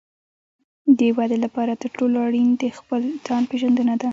[0.97, 4.09] د ودې لپاره تر ټولو اړین د خپل ځان پېژندنه ده.